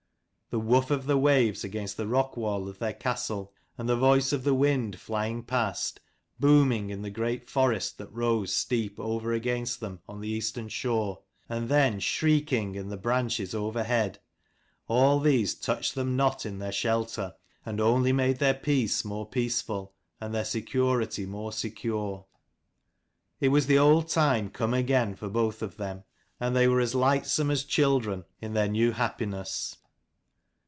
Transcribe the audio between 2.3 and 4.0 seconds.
wall of their castle, and the